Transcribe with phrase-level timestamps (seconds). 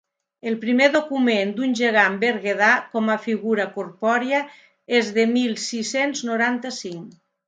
[0.51, 4.39] El primer document d'un gegant berguedà com a figura corpòria
[5.01, 7.13] és de mil sis-cents noranta-cinc.